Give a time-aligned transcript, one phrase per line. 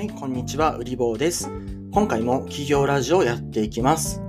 [0.00, 1.50] はい、こんにちは、うりぼうです。
[1.92, 4.22] 今回も企業ラジオをやっていきます。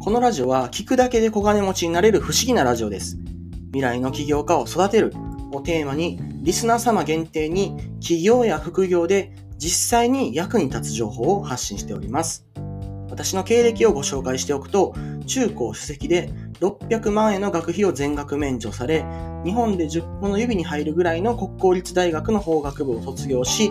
[0.00, 3.18] このラジオは聞くだけで小金持ちになれる不思議なラジオです。
[3.66, 5.14] 未来の起業家を育てる
[5.52, 12.44] をテーマに、リスナー様限定に企業や副業で実際に役に立つ情報を発信しております。
[13.08, 14.92] 私の経歴をご紹介しておくと、
[15.28, 19.04] 中高主席で600万円の学費を全額免除され、
[19.44, 23.70] 日本で10本の指に入るぐらいの国公立大学の法学部を卒業し、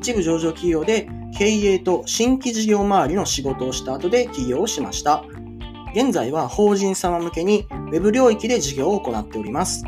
[0.00, 5.22] 一部上場企業で経営と新規事業周りの仕事をした後で起業をしました。
[5.94, 9.84] 現在は法人様向けに Web 領域で事業を行っております。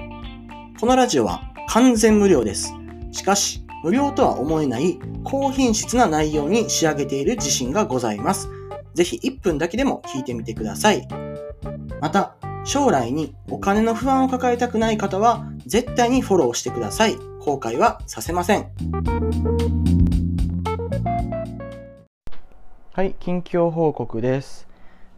[0.79, 2.75] このラジオは完全無料です。
[3.11, 8.51] しかし、無料とは思えない高品質な内容に仕上げている自信がございます。
[8.93, 11.09] ぜひ1分だけでも聞いてみてください。
[12.03, 17.17] また、将来にお金の不安を抱えたくない方は絶対にフォローしてください。
[17.41, 18.71] 後悔はさせません。
[22.93, 24.69] はい、近況報告です。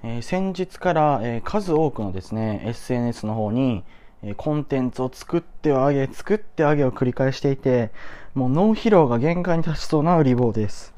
[0.02, 3.84] えー先日から、えー数多くのですね、SNS の方に、
[4.22, 7.90] えーコンテンツを作ってはあげ、作ってあげを繰り返していて、
[8.34, 10.94] もう脳疲労が限界に達しそうな売り棒です。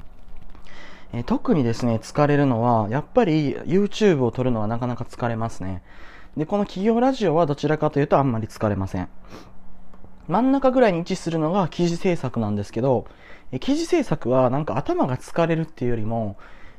[1.11, 5.81] え特にですね、疲れるのは、やっぱり YouTube を撮るのはなかなか疲れますね。
[6.37, 9.09] で、この企業ラジオはどちらかというとあんまり疲れません。
[10.27, 13.07] 真ん中ぐらいに位置するのが記事制作なんですけど、
[13.59, 16.37] 記事制作はなんか頭が疲れるっていうよりも、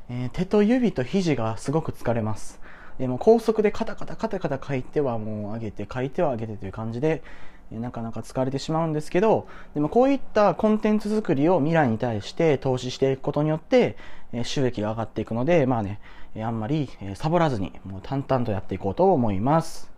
[0.09, 2.61] えー手と指と肘がすごく疲れます。
[3.00, 7.25] でも高速でカタカタカタカタ書いてはもう上げて書いては上げてという感じで、
[7.72, 13.97] なかなか疲れてしまうんですけど、でもこういったコンテンツ作りを未来に対して投資していくことによって、
[14.45, 16.00] 収益が上がっていくので、まあね、
[16.42, 19.91] あんまり、サボらずにもう淡々とやっていこうと思います。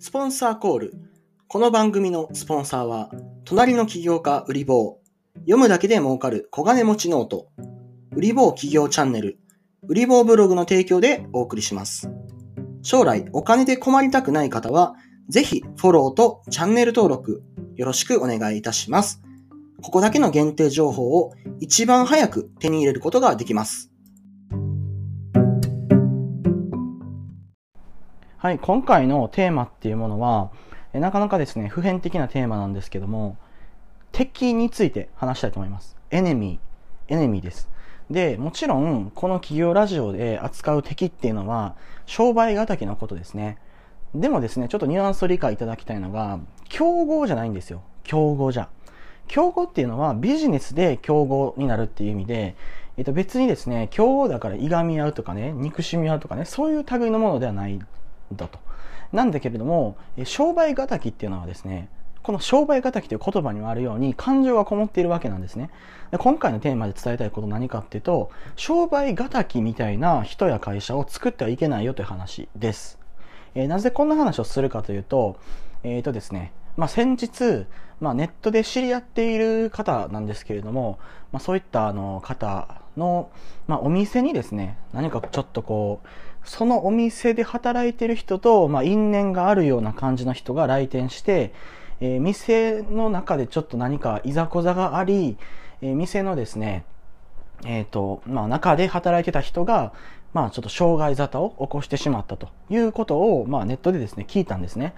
[0.00, 0.94] スポンサーコール。
[1.48, 3.10] この番組のスポンサーは、
[3.44, 4.98] 隣の起業家売り棒。
[5.40, 7.48] 読むだけで儲かる小金持ち note。
[8.14, 9.38] 売り棒起業チャンネル。
[9.86, 12.10] 売り棒ブログの提供でお送りします。
[12.82, 14.94] 将来お金で困りたくない方は、
[15.28, 17.42] ぜひフォローとチャンネル登録
[17.76, 19.22] よろしくお願いいたします。
[19.80, 23.92] ここだけの限定情報を一番早く手に入れることができます。
[28.38, 30.50] はい、今回のテーマっていうものは、
[30.92, 33.36] なかなかですね、普遍的なテーマなんですけども、
[34.10, 35.96] 敵について話したいと思います。
[36.10, 37.68] エネミー、エネミーです。
[38.10, 43.58] で、もちろん、この企業ラジオで扱う敵っていうのは、商売敵のことですね。
[44.14, 47.82] でもですね、ちょっとニュアンスを理解いただきたいのが、競合じゃないんですよ。
[48.02, 48.68] 競合じゃ。
[49.28, 52.56] 競合っていうのはビジネスで競合になるっていう意味で、
[52.96, 57.86] えっと別にですね、競合だからいがみ合うとかね、憎しみ合うとかね、そういう類のものではないん
[58.34, 58.58] だと。
[59.12, 61.88] なんだけれども、商売敵っていうのはですね、
[62.22, 65.70] この商売敵という言葉にもあるように感情がこもっているわけなんですね。
[66.10, 72.98] で今回のテーマで伝えたいこと何かっていうと、商売敵みたいな人や会社を作ってはいけないよという話です。
[73.54, 75.38] えーなぜこんな話をするかというと、
[75.84, 77.66] えっ、とですね、まあ、先日、
[78.00, 81.00] まあ、ネットで知り合っている方なんですけれども、
[81.32, 83.30] まあ、そういったあの方の、
[83.66, 86.08] まあ、お店にですね、何かちょっとこう、
[86.48, 91.52] そのお店で働いてる人と、まあ、因縁があるような感じの人が来店して、
[92.00, 95.36] えー店の中でちょっと何かいざこざがあり、
[95.82, 96.84] えー店のですね、
[97.64, 99.92] えっ、と、まあ中で働いてた人が、
[100.32, 104.94] まあちょっと障害沙汰を起こしてしまったということを、まあネットでですね、聞いたんですね。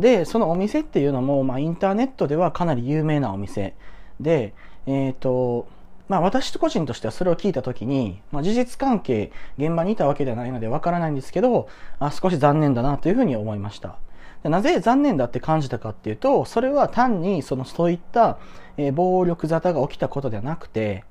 [0.00, 3.74] で、そのお店っていうのも、まあインターネットではかなり有名なお店
[4.20, 4.54] で、
[4.86, 5.66] えっ、と、
[6.08, 13.96] まあ私個人としてはそれを聞いたときに、まあ事実関係、現場にいたわけではないのでわからないんですけど、あ少し残念だなというふうに思いました。
[14.44, 18.38] なぜ残念だって感じたかっていうと、それは単にそのそういった、
[18.76, 21.04] えー暴力沙汰が起きたことではなくて、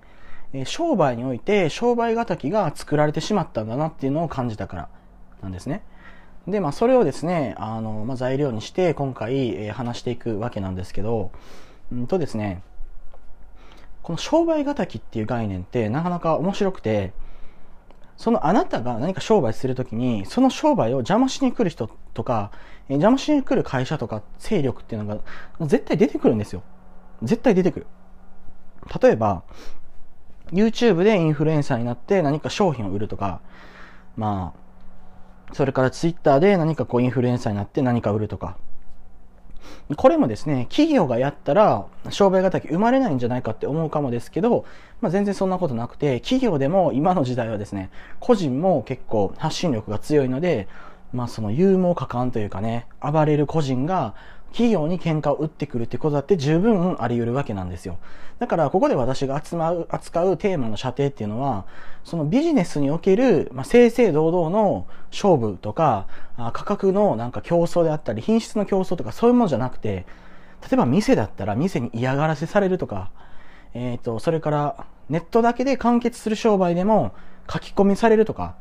[0.53, 4.89] えー商売において商売敵が作られてしまったんだなっていうのを感じたから
[5.43, 5.83] なんですね。
[6.47, 11.31] で、まあそれをですね、あの、まあ材料にして今回、えー話していくわけなんですけど、
[11.91, 12.63] うんとですね、
[14.01, 17.11] この商売敵っていう概念ってなかなか面白くて、
[18.15, 22.51] そのあなたが何か商売するときに、その商売を邪魔しに来る人とか、
[22.87, 25.21] えー邪魔しに来る会社とか勢力っていうの
[25.59, 26.63] が絶対出てくるんですよ。
[27.23, 27.87] 絶対出てくる。
[29.01, 29.43] 例えば、
[30.53, 33.41] YouTube でインフルエンサーになって何か商品を売るとか、
[34.15, 34.66] まあ、
[35.53, 38.57] それからツイッターで何かこうインフルエンサーになって何か売るとか。
[39.95, 44.65] これもですね、企業がやったら商売敵生まれないんじゃないかって思うかもですけど、
[44.99, 47.89] まあ、全然そんなことなくて、企業でも今の時代はですね、
[48.19, 50.67] 個人も結構発信力が強いので、
[51.13, 54.13] まあその勇猛果敢というかね、暴れる個人が
[54.51, 57.97] 企業に喧嘩を打ってくるってことだって十分あり得るわけなんですよ。
[58.39, 61.65] だからここで私が扱う扱うテーマの射程っていうのは、
[62.03, 66.07] そのビジネスにおける、まあ、正々堂々の勝負とか、
[66.37, 70.05] あ価格のなんか競争であったり、品質の競争とかそういうものじゃなくて、
[70.61, 73.11] 例えば店だったら店に嫌がらせされるとか、
[73.73, 77.13] えっ、ー、と、それからネットだけで完結する商売でも
[77.51, 78.55] 書き込みされるとか、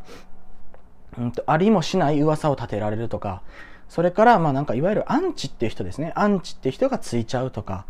[1.19, 3.43] うんと、ありもしない噂を立てられるとか、
[3.89, 6.13] それから、まあなんかいわゆるアンチっていう人ですね。
[6.17, 7.87] アンチっていう人がついちゃうとか、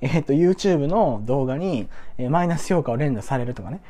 [0.00, 1.88] えっ、ー、と、YouTube の動画に、
[2.18, 3.80] えマイナス評価を連打されるとかね。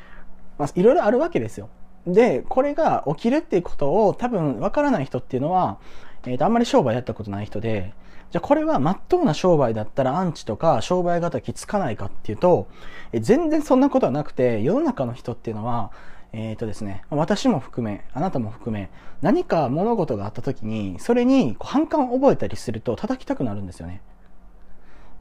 [0.57, 1.69] まあいろいろあるわけですよ。
[2.07, 5.77] で、これが起きるっていうことを多分わからない人っていうのは、
[6.25, 7.93] えっ、ー、と、あんまり商売やったことない人で、
[8.31, 12.67] じゃこれは真っ当な商売だったらアンチとか商売敵つかないかっていうと、
[13.11, 15.91] え全然そんなことはなくて、世の中の人っていうのは、
[16.37, 18.89] えっ、ー、とですね、私も含め、あなたも含め、
[19.21, 24.01] 何か物事があった時に、それに反感を覚えたりすると叩きたくなるんですよね。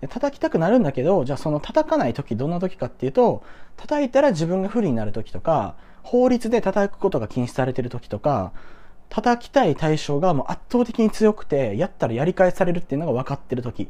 [0.08, 3.44] 叩きたくなるんだけど、じゃあその叩かない時どんな時かっていうと、
[3.76, 8.52] 叩いたら自分が不利になる時とか、法律で叩くことが禁止されてる時とか、
[9.08, 13.88] 叩きたい対象がもう圧倒的に強くて、やったらやり返されるっていうのが分かってる時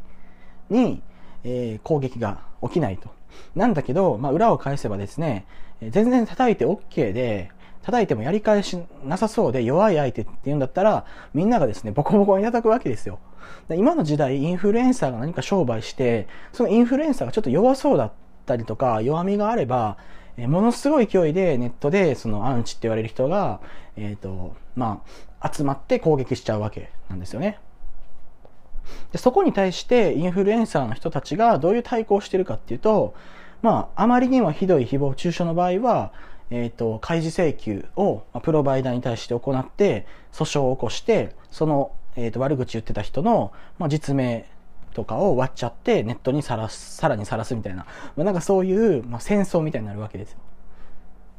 [0.69, 1.03] に、
[1.44, 3.11] えー、攻撃が起きないと。
[3.55, 5.46] なんだけど、まあ、裏を返せばですね、
[5.81, 7.50] 全然叩いて OK で、
[7.82, 11.05] 叩いてもやり返しなさそうで弱い相手っていうんだったら、
[11.35, 13.19] みんながですね、ボコボコに叩くわけですよ。
[13.70, 18.12] 今の時代、インフルエンサーが何か商売して、そのインフルエンサーがちょっと弱そうだっ
[18.46, 19.99] たりとか、弱みがあれば、
[20.37, 23.61] ものすごい勢いでネットでそのアンチって言われる人が、
[23.96, 25.02] えっ、ー、と、ま
[25.41, 27.58] あ、集まって攻撃しちゃうわけなんですよね。
[29.12, 33.14] でそこに対してインフルエンサーの人たちがどういう対抗をしてるかっていうと、
[33.62, 36.12] まあ、あまりにもひどい誹謗中傷の場合は、
[36.50, 44.44] えっ、ー、と、開示請求をプロバイダーに対して行って、訴訟を起こして、その、えっ、ー、と、悪口言ってた人の、まあ、実名
[44.92, 47.86] とかを割っちゃってネットにさらす、さらにさらすみたいな、
[48.16, 50.38] まあ、なんかそういう、まあ、戦争みたいになるわけですよ。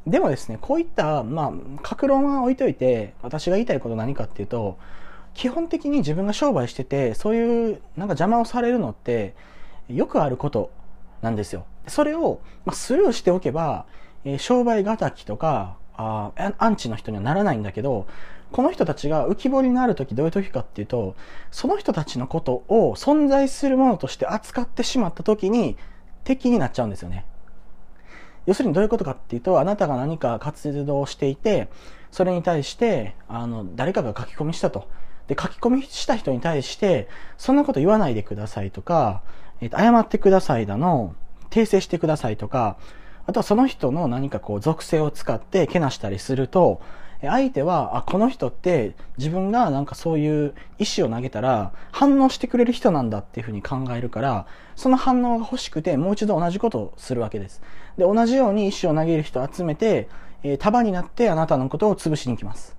[0.06, 1.52] でもですね、こういった、まあ、
[1.82, 4.78] 格論は置いといて、私が言いたいこと何かっていうと、
[5.36, 9.34] 基本的に自分が商売してて、そういうなんか邪魔をされるのって、
[9.88, 10.70] よくあること
[11.20, 11.66] なんですよ。
[11.86, 13.84] それを、ま、スルーしておけば、
[14.24, 18.06] え、商売敵とか、あアンチの人にはならないんだけど、
[18.50, 21.14] この人たちが浮き彫りになるときどういう時かっていうと、
[21.50, 25.76] その人たちのことを存在するものとして扱ってしまった時に
[26.24, 27.26] 敵になっちゃうんですよね。
[28.46, 31.68] 要するにどういうことかっていうと、あなたが何か活動をしていて、
[32.10, 34.88] それに対して、あの、誰かが書き込みしたと。
[35.28, 37.08] で、書き込みした人に対して、
[37.38, 39.22] そんなこと言わないでくださいとか、
[39.60, 41.14] えっ、と、謝ってくださいだの、
[41.50, 42.76] 訂正してくださいとか、
[43.26, 46.80] あとはその人の何かこう属性を使ってけなしたりすると、
[47.22, 54.46] 相手は、あ、この人って自分がなんかそういう意思を投げたら反応してくれる人なんだっていうふうに考えるから、
[54.76, 57.62] その反応が欲しくてもう一度同じことをするわけです。
[57.96, 60.08] で、同じように意思を投げる人を集めて、
[60.42, 62.76] え、束になってあなたのことを潰しに行きます。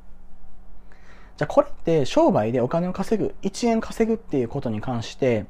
[1.37, 5.45] じゃあこれって商売でお金を稼ぐ、1円稼ぐっていうことに関して、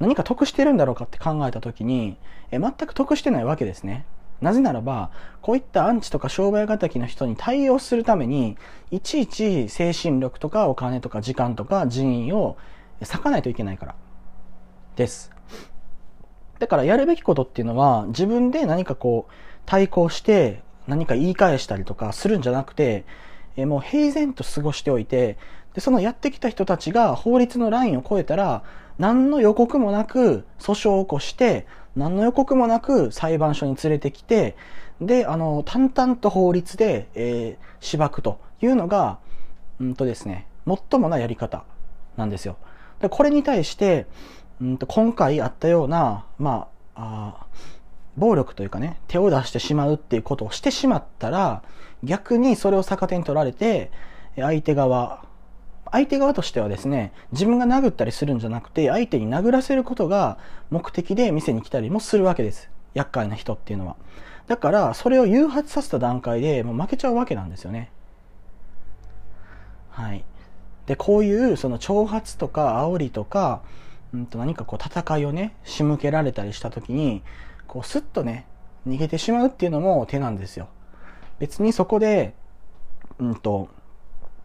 [0.00, 2.16] 何か得してるんだろうかって考えたときに、
[2.50, 4.04] え全く得してないわけですね。
[4.40, 5.10] なぜならば、
[5.40, 8.56] こういったアンチとか商売敵の人に対応するために、
[8.90, 12.56] いちいち精神力とかお金とか時間とか人員を
[13.00, 13.94] 割かないといけないから。
[14.96, 15.30] です。
[16.58, 19.32] だからやるべきことっていうのは、自分で何かこう、
[19.66, 23.04] 対抗して何か言い返したりとかするんじゃなくて、
[23.56, 25.38] えもう平然と過ごしておいて、
[25.74, 28.62] で、そのやってきた人たちが法律のラインを超えたら、
[28.98, 31.66] 何の予告もなく訴訟を起こして、
[31.96, 34.56] 何の予告もなく裁判所に連れてきて、
[35.00, 39.18] で、あの、淡々と法律で、えー、縛くというのが、
[39.80, 41.64] うんとですね、最もなやり方
[42.16, 42.56] なんですよ。
[43.00, 44.06] でこれに対して、
[44.60, 47.46] うんと今回あったような、まあ、あ
[48.16, 51.62] 暴力というかね、手を出してしまうっていうことをしてしまったら、
[52.04, 53.90] 逆にそれを逆手に取られて、
[54.36, 55.24] 相手側
[55.92, 60.38] 相手側としてはですね、自分が殴ったりするんじゃなくて、相手に殴らせることが
[60.70, 62.70] 目的で店に来たりもするわけです。
[62.94, 63.96] 厄介な人っていうのは。
[64.46, 67.90] だから、それを誘発させた段階でもう負けちゃうわけなんですよね。
[69.90, 70.24] はい。
[70.86, 73.60] で、こういう、その挑発とか煽りとか、
[74.14, 77.22] うんと何かこう戦いをね、仕向けられたりした時に、
[77.72, 78.44] こうスッとね、
[78.86, 80.68] 逃げてしまうっていうのも手なんですよ。
[81.38, 82.34] 別にそこで、
[83.18, 83.70] うんと、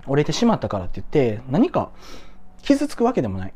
[0.05, 1.91] 折れてしまったからって言って、何か
[2.61, 3.53] 傷つくわけでもない。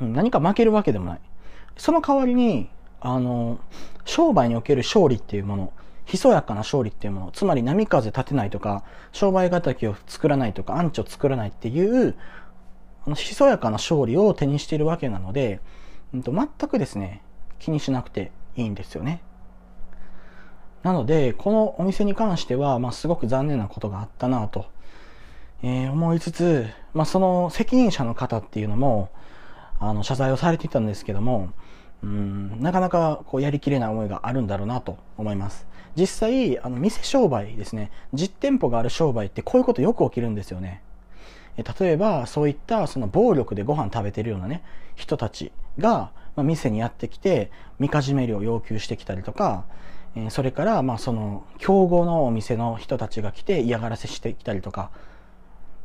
[0.00, 1.20] 何か負けるわけでもない。
[1.76, 2.68] その代わりに、
[3.00, 3.60] あの、
[4.04, 5.72] 商売における勝利っていうもの、
[6.04, 8.82] ひそやかな勝利っていうもの、つまり波風立てないとか、
[9.12, 12.16] 商売敵を作らないとか、アンチを作らないっていう
[13.06, 15.60] あの、ひそやかな勝利を手にしているわけなので、
[16.12, 17.22] うんと、全くですね、
[17.62, 19.22] 気にしなくていいんですよね。
[20.82, 24.66] なので、このお店に関しては、まあ、すごく残念なことがあったなと、
[25.62, 29.10] えー、思いつつ、まあ、その責任者の方っていうのも、
[29.78, 31.50] あの、謝罪をされていたんですけども、
[32.02, 35.66] うん、なかなかこうやりきれない思いがあるんだろうなと思います。
[35.94, 40.82] 実際、あの、店商売ですね、実店舗がある商売ってこういうことよく起きるんですよね。
[41.56, 44.64] え例えば、そういったその暴力でご飯食べてるようなね、
[44.96, 49.64] 人たちが、まあ、店にやってきて、みかじめ料を要求してきたりとか、
[50.14, 54.90] えそれから、まあ、その、競合のお店の人たちが来て嫌がらせしてきたりとか、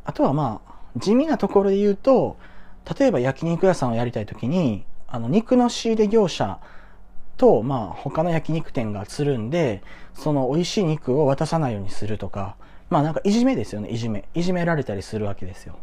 [0.04, 2.36] あとはまあ、地味なところで言うと、
[2.98, 6.58] 例えば焼肉屋さんをやりたいときに、あの、肉の仕入れ業者
[7.36, 9.82] と、まあ、他の焼肉店がつるんで、
[10.14, 12.56] その美味しい肉を渡さないようにするとか、
[12.90, 14.24] まあなんかいじめですよね、いじめ。
[14.34, 15.78] いじめられたりするわけですよ。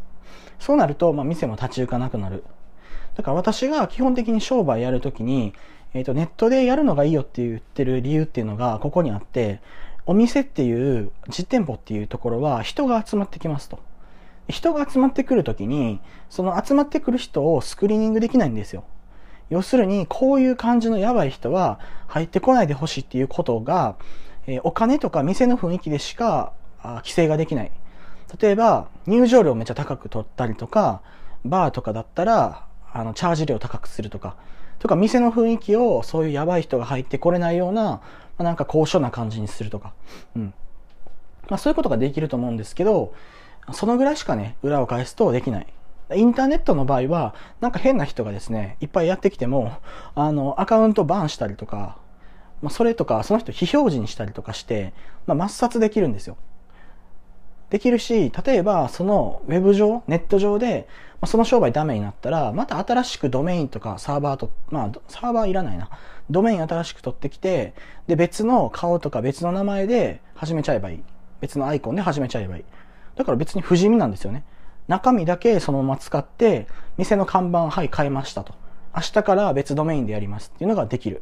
[0.60, 2.44] そうなると、まあ店も立ち行かなくなる。
[3.16, 5.54] だから私が基本的に商売やるときに、
[5.94, 9.62] えっ、ー、と、ネットでやるのがいいよって言ってる理由っていうのがここにあって、
[10.06, 13.80] お店っていう実店舗っていうところは人が集まってきますと。
[14.48, 18.84] 人が集まってくるときに、その集まってくる人をスクリーニングできないんですよ。
[19.50, 23.96] 要するに、こういう感じのやばい人は入ってこないでほしいっていうことが、
[24.48, 26.54] えー、お金とか店の雰囲気でしか
[26.84, 27.72] 規制ができない。
[28.40, 31.02] 例えば、入場料めっちゃ高く取ったりとか、
[31.44, 34.38] バーとかだったら、あの、チャージ料高くするとか、
[34.80, 38.02] とか、店の雰囲気をそういうやばい人が入ってこれないような、ま
[38.38, 39.94] あ、なんか高所な感じにするとか、
[40.34, 40.54] うん。
[41.50, 43.14] まあそういうことができると思うんですけど、
[43.74, 45.68] そのぐらいしかね、裏を返すとできない。
[46.16, 49.74] インターネットの場合は、なんか変な人がですね、いっぱいやってきても、
[50.14, 51.98] あの、アカウントバンしたりとか、
[52.62, 54.94] まあ、それとか、その人非表示にしたりとかして、
[55.26, 56.38] まあ、抹殺できるんですよ。
[57.70, 60.88] できるし、例えば、そのウェブ上、ネット上で、
[61.22, 65.90] まあ、その商売ダメになったら、また新しくドメインとかサーバーと、まあ、サーバーいらないな。
[66.30, 67.74] ドメイン新しく取ってきて、
[68.08, 71.04] で、別の顔とか別の名前で始めちゃえばいい。
[71.42, 72.64] 別のアイコンで始めちゃえばいい。
[73.16, 74.44] だから別に不死身なんですよね。
[74.88, 76.68] 中身だけそのまま使って、
[76.98, 78.54] 店の看板、はい、変えましたと。
[78.96, 81.22] 明日から別ドメインでやりますっていうのができる。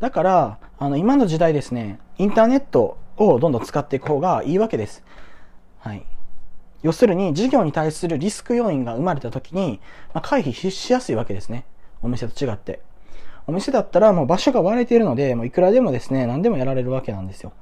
[0.00, 5.04] だから、あの、今の時代ですね、インターネットをどんどん使っていく方がいいわけです。
[5.78, 6.04] はい。
[6.82, 9.80] 要するに、事業に対するリスク要因が生まれた時に、
[10.12, 11.64] まあ、回避しやすいわけですね。
[12.02, 12.80] お店と違って。
[13.46, 17.52] お店だったらもう場所が割れているので、もういくらでもですね、何でもやられるわけなんですよ。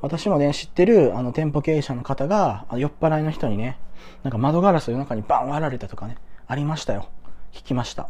[0.00, 3.78] 私もね、知ってる、あの、店舗経営者の方が、酔っ払いの人にね、
[4.22, 6.16] なんか窓ガラスを夜中にバン割られたとかね、
[6.46, 7.08] ありましたよ。
[7.52, 8.02] 聞きました。
[8.02, 8.08] ま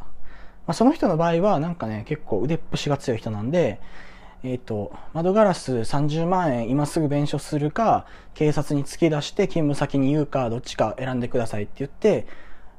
[0.69, 3.81] あ、その人の場合は、なんかね、結構腕っぷしが強い人なんで、
[4.43, 12.27] えっ、ー、と、窓ガラス30万円今すぐ弁償するか、警察に突き出して勤務先に言うか、どっちか選んでくださいって言って、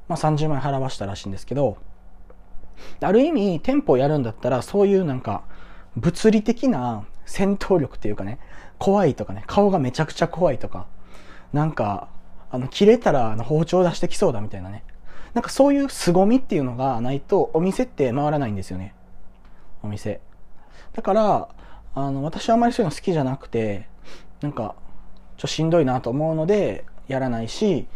[0.08, 1.76] まあ、30万円払わしたらしいんですけど、
[3.00, 5.42] ある意味、店舗やるんだったら、そういうなんか、
[5.96, 8.38] 物理的な戦闘力っていうかね、
[8.78, 10.86] 怖いとかね、顔がめちゃくちゃ怖いとか、
[11.52, 12.08] なんか、
[12.50, 14.84] あの、切れたらあの包丁出してきそうだみたいなね。
[15.34, 18.94] なんかそういう凄みっていうのがないと、お店って回らないんですよね。
[19.82, 20.20] お店。
[20.92, 21.48] だから、
[21.94, 23.88] あの、私はあまりそういうの好きじゃなくて、
[24.40, 24.74] なんか、
[25.36, 27.86] ちょっとしんどいなと思うので、やらないし、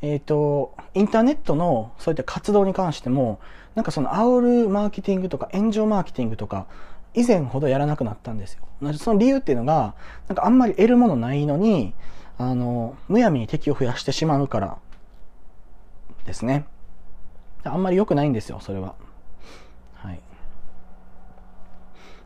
[0.00, 3.38] えっ、ー、と、インターネットのそういった活動に関しても、
[3.74, 6.66] なんかその煽るマーケティングとか炎上マーケティングとか、
[7.14, 8.62] 以前ほどやらなくなったんですよ。
[8.94, 9.94] その理由っていうのが、
[10.28, 11.94] なんかあんまり得るものないのに、
[12.38, 14.78] あの、むやみに敵を増やしてしまうから
[16.24, 16.66] ですね。
[17.64, 18.94] あんまり良くないんですよ、それは。
[19.94, 20.20] はい。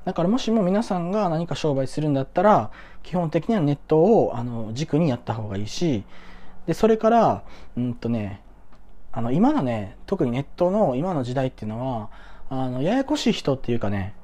[0.07, 2.71] だからもしも皆さんが何か商売するんだったら、
[3.03, 6.05] 基本的にはネットをあの軸にやった方がいいし、
[6.67, 7.43] で、それから、
[7.77, 8.41] うんとね、
[9.11, 12.11] あの、今のね、特にネットの今の時代っていうのは、
[12.51, 14.15] あの、ややこしい人っていうかね、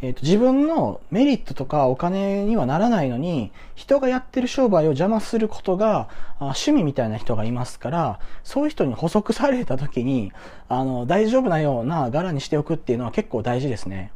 [0.00, 10.32] えっ、ー、と、自分のメリットとかお金にはならないのに、人がやってる商売を邪魔することが、あ趣味みたいな人がいますから、そういう人に補足された時に、
[10.70, 14.12] あの、大丈夫なような柄にしておくっていうのは結構大事ですね。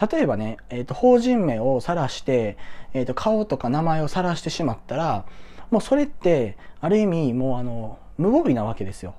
[0.00, 2.56] 例えばね、えっ、ー、と、法人名を晒して、
[2.94, 5.24] えっ、ー、と、顔とか名前を晒してしまったら、
[5.70, 9.14] もうそれって、ある意味、もうあの、無防備なわけですよ。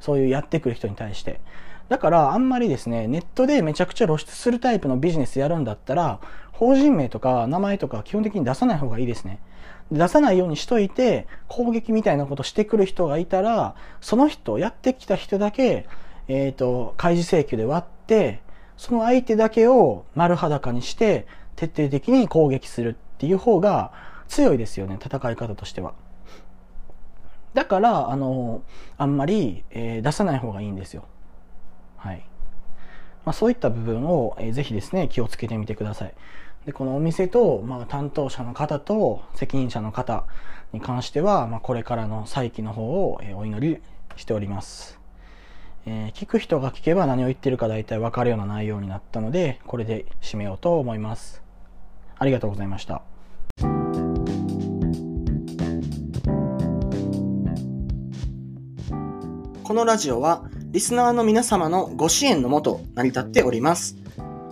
[0.00, 1.40] そういうやってくる人に対して。
[1.88, 6.20] だからあんまりですね、ネットでめちゃくちゃ露出するタイプのビジネスやるんだったら、
[6.52, 9.40] 法人名とか名前とか基本的に出さない方がいいですね。
[9.92, 15.86] 出さないようにしといて、攻撃みたいなことしてくる人がいたら、その人、やってきた人だけ、
[16.26, 18.40] えっ、ー、と、開示請求で割って、
[18.76, 23.92] その相手だけを丸裸にして、徹底的に攻撃するっていう方が
[24.28, 25.94] 強いですよね、戦い方としては。
[27.54, 28.62] だから、あの、
[28.98, 31.04] あんまり、えー、出さない方がいいんですよ。
[31.96, 32.26] はい。
[33.24, 36.14] まあ、そういった部分を、えー、ぜひですね、気をつけてみてください。
[36.66, 40.24] で、このお店と、まあ、担当者の方と責任者の方
[40.72, 43.80] に関しては、まあ、これからの再起の方を、えー、お祈り
[44.16, 45.05] しております。
[45.88, 51.42] えー、聞く人が聞けば何を言ってるか大体わかるような内容になったので、これで締めようと思います。
[52.18, 53.02] ありがとうございました。
[59.62, 63.96] このラジオは、リスナーの皆様のご支援のもと成り立っております。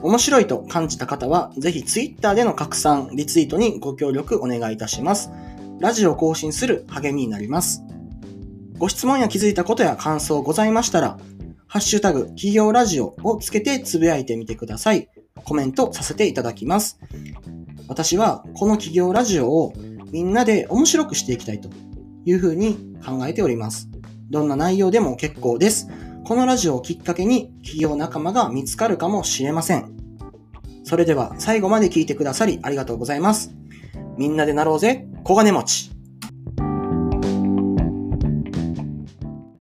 [0.03, 5.31] 面白いと感じた方は、ぜひ Twitter での拡散、リツイートにご協力お願いいたします。
[5.81, 7.84] ラジオ更新する励みになります。
[8.79, 11.19] ご質問や気づいたことや感想ございましたら、
[11.67, 15.09] ハッシュタグ、企業ラジオをつけてつぶやいてみてください。
[15.45, 16.99] コメントさせていただきます。
[17.89, 19.73] 私はこの企業ラジオを
[20.11, 21.69] みんなで面白くしていきたいと
[22.25, 23.89] いうふうに考えております。
[24.31, 25.89] どんな内容でも結構です。
[26.25, 29.95] このラジオをきっかけに企業仲間が見つかるかもしれません。
[30.83, 33.55] それでは最後まで聞いてくださりありがとうございます。
[34.17, 35.94] みんなでなろうぜ、小金持ち。